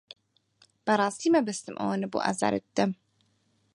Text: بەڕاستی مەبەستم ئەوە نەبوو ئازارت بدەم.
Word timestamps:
بەڕاستی 0.85 1.33
مەبەستم 1.35 1.75
ئەوە 1.81 1.95
نەبوو 2.03 2.23
ئازارت 2.25 2.63
بدەم. 2.69 2.91